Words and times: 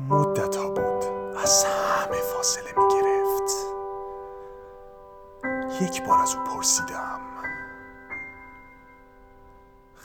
مدت 0.00 0.56
ها 0.56 0.68
بود. 0.68 1.04
از 1.42 1.64
همه 1.64 2.20
فاصله 2.20 2.74
می 2.76 2.88
گرفت 2.88 3.52
یک 5.82 6.06
بار 6.06 6.20
از 6.20 6.34
او 6.34 6.44
پرسیدم. 6.44 7.20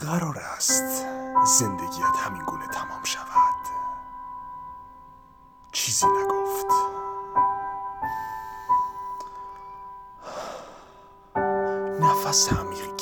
قرار 0.00 0.38
است 0.38 1.06
زندگیت 1.44 2.16
همین 2.18 2.42
گونه 2.42 2.66
تمام 2.66 3.04
شود؟ 3.04 3.28
چیزی 5.72 6.06
نگفت. 6.06 6.66
نفس 12.00 12.52
عمیقی 12.52 12.97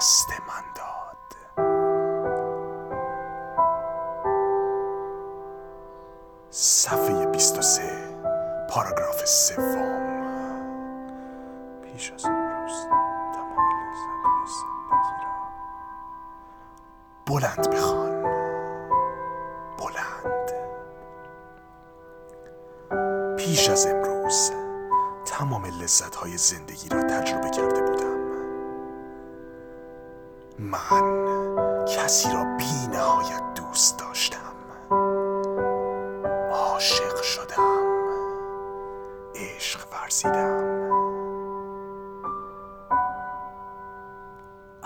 دست 0.00 0.30
من 0.30 0.64
داد. 0.74 1.36
صفحه 6.50 7.26
23 7.26 7.82
پاراگراف 8.70 9.24
سوم. 9.24 10.10
پیش 11.82 12.12
از 12.12 12.24
امروز 12.24 12.72
تمام 13.34 13.68
لذتهای 13.76 14.46
زندگی 14.46 15.16
را 15.24 15.32
بلند 17.26 17.70
بخوان. 17.70 18.22
بلند. 19.78 20.50
پیش 23.36 23.68
از 23.68 23.86
امروز 23.86 24.50
تمام 25.24 25.64
لذت 25.64 26.14
های 26.14 26.36
زندگی 26.36 26.88
را 26.88 27.02
تجربه 27.02 27.50
کرده 27.50 27.82
بودم. 27.82 27.99
من 30.60 31.84
کسی 31.86 32.32
را 32.32 32.44
بی 32.44 32.86
نهایت 32.92 33.42
دوست 33.54 33.98
داشتم. 33.98 34.54
عاشق 36.52 37.22
شدم. 37.22 37.80
عشق 39.34 39.80
ورزیدم. 39.92 40.90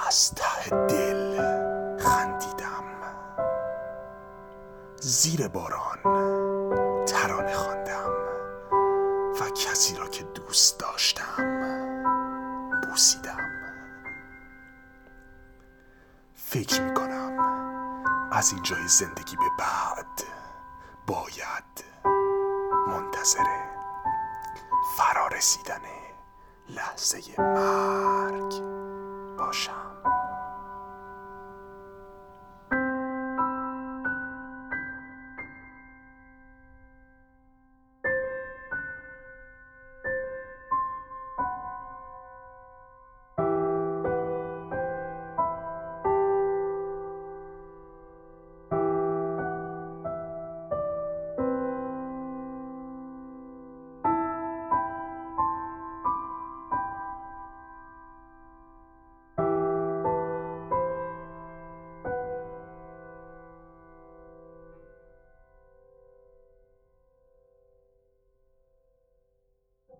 از 0.08 0.34
ته 0.34 0.70
دل 0.86 1.38
خندیدم. 1.98 2.84
زیر 5.00 5.48
باران 5.48 5.98
ترانه 7.04 7.54
خواندم 7.54 8.10
و 9.40 9.50
کسی 9.50 9.96
را 9.96 10.08
که 10.08 10.24
دوست 10.24 10.80
داشتم 10.80 11.44
بوسیدم. 12.82 13.33
فکر 16.54 16.82
می 16.82 16.94
کنم 16.94 17.38
از 18.32 18.52
اینجای 18.52 18.88
زندگی 18.88 19.36
به 19.36 19.42
بعد 19.58 20.22
باید 21.06 21.84
منتظر 22.88 23.44
فرارسیدن 24.96 25.80
لحظه 26.68 27.18
مرگ 27.38 28.62
باشم. 29.38 29.83